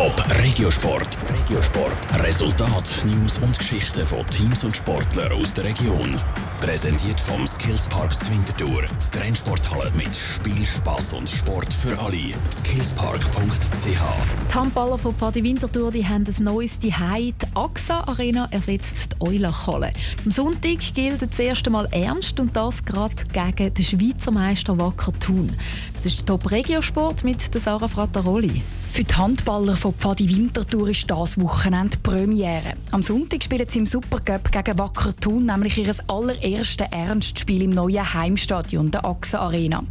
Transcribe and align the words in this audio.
Top 0.00 0.24
Regiosport. 0.42 1.18
Regiosport. 1.28 2.24
Resultat, 2.24 3.02
News 3.04 3.36
und 3.36 3.58
Geschichten 3.58 4.06
von 4.06 4.26
Teams 4.28 4.64
und 4.64 4.74
Sportlern 4.74 5.30
aus 5.32 5.52
der 5.52 5.64
Region. 5.64 6.18
Präsentiert 6.58 7.20
vom 7.20 7.46
Skillspark 7.46 8.18
Zwintertour. 8.18 8.84
Die 8.84 9.18
Trennsporthalle 9.18 9.90
mit 9.90 10.08
Spiel, 10.16 10.64
Spass 10.64 11.12
und 11.12 11.28
Sport 11.28 11.70
für 11.74 11.98
alle. 11.98 12.32
Skillspark.ch 12.50 13.84
Die 13.84 14.54
Handballer 14.54 14.96
von 14.96 15.14
Padi 15.16 15.44
Winterthur 15.44 15.90
die 15.90 16.06
haben 16.06 16.24
ein 16.26 16.44
neues 16.44 16.80
Zuhause. 16.80 17.34
Die 17.42 17.46
AXA 17.54 18.00
Arena 18.08 18.48
ersetzt 18.52 19.16
die 19.20 19.20
Eulachhalle. 19.20 19.92
Am 20.24 20.32
Sonntag 20.32 20.78
gilt 20.94 21.20
das 21.20 21.38
erste 21.38 21.68
Mal 21.68 21.86
ernst 21.90 22.40
und 22.40 22.56
das 22.56 22.82
gerade 22.86 23.16
gegen 23.34 23.74
den 23.74 23.84
Schweizer 23.84 24.30
Meister 24.30 24.78
Wacker 24.78 25.12
Thun. 25.20 25.52
Das 25.92 26.06
ist 26.06 26.26
Top 26.26 26.50
Regiosport 26.50 27.22
mit 27.22 27.38
Sarah 27.62 27.86
Frattaroli. 27.86 28.62
Für 28.90 29.04
die 29.04 29.14
Handballer 29.14 29.76
von 29.76 29.94
Pfadi 29.94 30.28
Winterthur 30.28 30.88
ist 30.88 31.08
das 31.08 31.40
Wochenende 31.40 31.96
Premiere. 31.98 32.74
Am 32.90 33.04
Sonntag 33.04 33.44
spielen 33.44 33.66
sie 33.68 33.78
im 33.78 33.86
Supercup 33.86 34.50
gegen 34.50 34.78
Wacker 34.78 35.14
Thun, 35.14 35.46
nämlich 35.46 35.78
ihr 35.78 35.94
allererstes 36.08 36.88
Ernstspiel 36.90 37.62
im 37.62 37.70
neuen 37.70 38.12
Heimstadion, 38.12 38.90
der 38.90 39.04
AXA 39.04 39.38
Arena. 39.38 39.84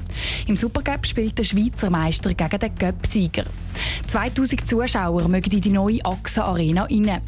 Im 0.48 0.57
Supercup 0.57 1.07
spielt 1.07 1.38
der 1.38 1.45
Schweizer 1.45 1.90
Meister 1.90 2.34
gegen 2.34 2.59
den 2.59 2.76
Cup-Sieger. 2.76 3.45
2000 4.09 4.67
Zuschauer 4.67 5.29
mögen 5.29 5.54
in 5.54 5.62
die 5.62 5.70
neue 5.70 6.04
AXA 6.05 6.43
Arena 6.43 6.84
rein. 6.84 7.21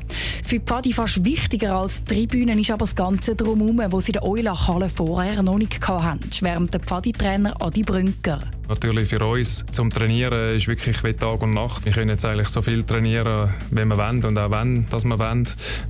Für 0.43 0.59
Pfadi 0.59 0.91
fast 0.91 1.23
wichtiger 1.23 1.77
als 1.77 2.03
die 2.03 2.15
Tribünen 2.27 2.59
ist 2.59 2.69
aber 2.69 2.85
das 2.85 2.95
Ganze 2.95 3.33
drumherum, 3.33 3.81
wo 3.89 4.01
sie 4.01 4.07
in 4.07 4.13
der 4.13 4.25
Eulach-Halle 4.25 4.89
vorher 4.89 5.41
noch 5.41 5.57
nicht 5.57 5.87
hatten, 5.87 6.31
schwärmt 6.33 6.73
der 6.73 6.81
Pfadi-Trainer 6.81 7.55
Adi 7.61 7.81
Brünker. 7.81 8.41
Natürlich 8.71 9.09
für 9.09 9.25
uns 9.25 9.65
zum 9.73 9.89
Trainieren 9.89 10.55
ist 10.55 10.65
wirklich 10.65 11.03
wie 11.03 11.11
Tag 11.11 11.41
und 11.41 11.53
Nacht. 11.53 11.83
Wir 11.83 11.91
können 11.91 12.09
jetzt 12.09 12.23
eigentlich 12.23 12.47
so 12.47 12.61
viel 12.61 12.85
trainieren, 12.85 13.49
wie 13.69 13.83
wir 13.83 13.97
wollen 13.97 14.23
und 14.23 14.37
auch 14.37 14.49
wenn, 14.49 14.89
dass 14.89 15.03
wir 15.03 15.19
wollen. 15.19 15.45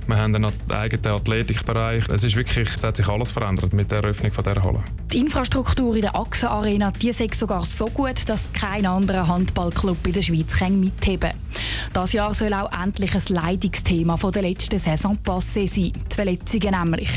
Wir 0.08 0.16
haben 0.16 0.34
einen 0.34 0.52
eigenen 0.68 1.12
Athletikbereich. 1.14 2.08
Es 2.08 2.24
ist 2.24 2.34
wirklich, 2.34 2.68
es 2.74 2.82
hat 2.82 2.96
sich 2.96 3.06
alles 3.06 3.30
verändert 3.30 3.72
mit 3.72 3.92
der 3.92 3.98
Eröffnung 3.98 4.32
von 4.32 4.42
dieser 4.42 4.64
Halle. 4.64 4.82
Die 5.12 5.18
Infrastruktur 5.18 5.94
in 5.94 6.02
der 6.02 6.16
AXA 6.16 6.48
Arena 6.48 6.90
die 6.90 7.10
ist 7.10 7.34
sogar 7.36 7.64
so 7.64 7.84
gut, 7.84 8.16
dass 8.26 8.52
kein 8.52 8.84
anderer 8.84 9.28
Handballclub 9.28 10.04
in 10.04 10.14
der 10.14 10.22
Schweiz 10.22 10.52
mitheben 10.68 11.30
kann. 11.30 11.40
Das 11.92 12.12
Jahr 12.12 12.34
soll 12.34 12.52
auch 12.52 12.72
endlich 12.82 13.14
ein 13.14 13.22
Leidungsthema 13.28 14.16
von 14.16 14.32
der 14.32 14.42
letzten 14.42 14.80
Saison 14.80 15.16
passé 15.24 15.68
sein. 15.68 15.92
Die 15.92 16.14
Verletzungen 16.16 16.74
nämlich. 16.82 17.10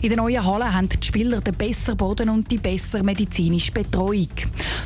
In 0.00 0.10
der 0.10 0.18
neuen 0.18 0.44
Halle 0.44 0.72
haben 0.72 0.88
die 0.88 1.04
Spieler 1.04 1.40
den 1.40 1.54
besseren 1.54 1.96
Boden 1.96 2.28
und 2.28 2.48
die 2.50 2.58
bessere 2.58 3.02
medizinische 3.02 3.72
Betreuung. 3.72 4.28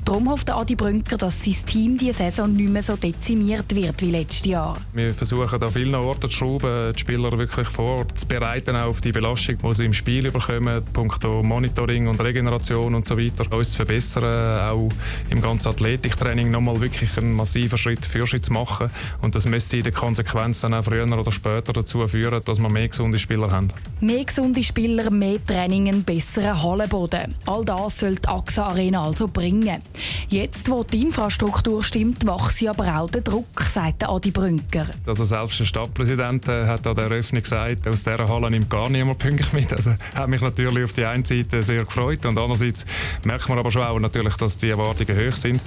Darum 0.07 0.31
hofft 0.31 0.51
Adi 0.51 0.75
Brünker, 0.75 1.19
dass 1.19 1.45
sein 1.45 1.57
Team 1.67 1.99
diese 1.99 2.15
Saison 2.15 2.51
nicht 2.53 2.71
mehr 2.71 2.83
so 2.83 2.97
dezimiert 2.97 3.75
wird 3.75 4.01
wie 4.01 4.11
letztes 4.11 4.47
Jahr. 4.47 4.77
Wir 4.95 5.13
versuchen 5.13 5.63
an 5.63 5.69
vielen 5.69 5.95
Orten 5.95 6.31
zu 6.31 6.31
schrauben, 6.31 6.95
die 6.95 7.01
Spieler 7.01 7.31
wirklich 7.37 7.69
vorzubereiten 7.69 8.75
auf 8.75 9.03
die 9.03 9.13
Belastung, 9.13 9.59
die 9.63 9.75
sie 9.75 9.85
im 9.85 9.93
Spiel 9.93 10.31
bekommen, 10.31 10.83
punkto 10.95 11.43
Monitoring 11.43 12.09
und 12.09 12.19
Regeneration 12.21 12.95
und 12.95 13.07
so 13.07 13.19
weiter. 13.19 13.53
Uns 13.55 13.73
zu 13.73 13.77
verbessern, 13.77 14.69
auch 14.71 14.89
im 15.29 15.43
ganzen 15.43 15.69
Athletiktraining 15.69 16.51
nochmal 16.51 16.81
wirklich 16.81 17.19
einen 17.19 17.35
massiven 17.35 17.77
Schritt 17.77 18.07
für 18.07 18.27
Schritt 18.27 18.47
zu 18.47 18.53
machen. 18.55 18.91
Und 19.21 19.35
das 19.35 19.45
müsste 19.47 19.77
in 19.77 19.85
den 19.85 19.93
Konsequenzen 19.93 20.73
auch 20.73 20.85
früher 20.85 21.05
oder 21.05 21.33
später 21.33 21.75
dazu 21.75 22.07
führen, 22.09 22.43
dass 22.45 22.59
wir 22.59 22.71
mehr 22.71 22.89
gesunde 22.89 23.19
Spieler 23.19 23.51
haben. 23.51 23.69
Mehr 24.01 24.25
gesunde 24.25 24.63
Spieler, 24.63 25.02
mehr 25.11 25.45
Training, 25.45 25.89
einen 25.89 26.05
besseren 26.05 26.63
Hallenboden. 26.63 27.35
All 27.47 27.65
das 27.65 27.99
soll 27.99 28.17
die 28.17 28.29
AXA 28.29 28.69
Arena 28.69 29.05
also 29.05 29.29
bringen. 29.29 29.83
Jetzt, 30.29 30.71
wo 30.71 30.85
die 30.85 31.03
Infrastruktur 31.03 31.83
stimmt, 31.83 32.27
wächst 32.27 32.67
aber 32.67 32.99
auch 32.99 33.11
der 33.11 33.23
Druck, 33.23 33.63
sagt 33.73 34.09
Adi 34.09 34.31
Brünker. 34.31 34.87
Also 35.07 35.25
selbst 35.25 35.61
der 35.61 35.65
Stadtpräsident 35.65 36.49
äh, 36.49 36.67
hat 36.67 36.87
an 36.87 36.95
der 36.95 37.05
Eröffnung 37.05 37.43
gesagt, 37.43 37.87
aus 37.87 38.03
dieser 38.03 38.29
Halle 38.29 38.51
nimmt 38.51 38.71
gar 38.71 38.89
niemand 38.89 39.19
Punkte 39.19 39.47
mit. 39.53 39.73
Also 39.73 39.95
hat 40.15 40.29
mich 40.29 40.41
natürlich 40.41 40.85
auf 40.85 40.93
die 40.93 41.05
einen 41.05 41.25
Seite 41.25 41.63
sehr 41.63 41.85
gefreut 41.85 42.25
und 42.25 42.39
andererseits 42.39 42.85
merkt 43.25 43.49
man 43.49 43.59
aber 43.59 43.71
schon 43.71 43.83
auch 43.83 43.99
natürlich, 43.99 44.35
dass 44.37 44.57
die 44.57 44.71
Erwartungen 44.71 45.17
hoch 45.17 45.37
sind. 45.37 45.61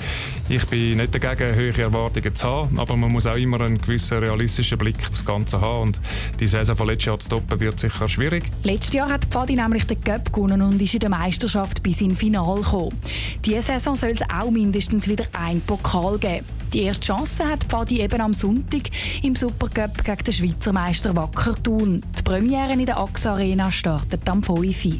Ich 0.49 0.65
bin 0.67 0.97
nicht 0.97 1.13
dagegen, 1.13 1.55
höhere 1.55 1.81
Erwartungen 1.81 2.35
zu 2.35 2.45
haben, 2.45 2.79
aber 2.79 2.95
man 2.95 3.11
muss 3.11 3.25
auch 3.25 3.35
immer 3.35 3.61
einen 3.61 3.77
gewissen 3.77 4.17
realistischen 4.19 4.77
Blick 4.77 4.97
auf 4.99 5.11
das 5.11 5.25
Ganze 5.25 5.61
haben 5.61 5.81
und 5.89 5.99
die 6.39 6.47
Saison 6.47 6.75
von 6.75 6.87
letztes 6.87 7.05
Jahr 7.05 7.19
zu 7.19 7.29
toppen 7.29 7.59
wird 7.59 7.79
sicher 7.79 8.09
schwierig. 8.09 8.45
Letztes 8.63 8.93
Jahr 8.93 9.09
hat 9.09 9.24
Pfadi 9.29 9.55
nämlich 9.55 9.85
den 9.85 10.01
Cup 10.01 10.31
gewonnen 10.31 10.61
und 10.61 10.81
ist 10.81 10.93
in 10.93 10.99
der 10.99 11.09
Meisterschaft 11.09 11.83
bis 11.83 12.01
ins 12.01 12.19
Finale 12.19 12.61
gekommen. 12.61 12.99
Diese 13.43 13.61
Saison 13.61 13.95
soll 13.95 14.11
es 14.11 14.21
auch 14.21 14.51
mindestens 14.51 15.07
wieder 15.07 15.25
ein 15.33 15.61
Pokal 15.61 16.17
geben. 16.17 16.45
Die 16.73 16.81
erste 16.83 17.07
Chance 17.07 17.45
hat 17.45 17.63
Pfadi 17.63 18.01
eben 18.01 18.19
am 18.21 18.33
Sonntag 18.33 18.89
im 19.23 19.35
Supercup 19.35 20.03
gegen 20.03 20.23
den 20.23 20.33
Schweizer 20.33 20.73
Meister 20.73 21.15
Wacker 21.15 21.55
Thun. 21.63 22.01
Die 22.17 22.21
Premiere 22.23 22.73
in 22.73 22.85
der 22.85 22.97
AXA 22.97 23.33
Arena 23.33 23.71
startet 23.71 24.27
am 24.27 24.43
5. 24.43 24.99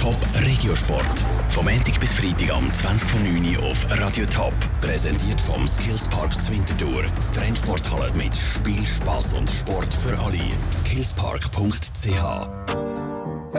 Top 0.00 0.16
Regiosport. 0.46 1.24
Vom 1.50 1.64
Montag 1.64 1.98
bis 1.98 2.12
Freitag 2.12 2.50
am 2.50 2.70
20.09 2.70 3.58
Uhr 3.58 3.70
auf 3.70 3.86
Radio 3.98 4.24
Top. 4.26 4.52
Präsentiert 4.80 5.40
vom 5.40 5.66
Skillspark 5.66 6.40
Zwintertour. 6.40 7.02
Die 7.02 7.38
Trennsporthalle 7.38 8.12
mit 8.12 8.36
Spiel, 8.36 8.84
Spass 8.84 9.32
und 9.34 9.50
Sport 9.50 9.92
für 9.92 10.16
alle. 10.20 10.38
Skillspark.ch 10.70 12.18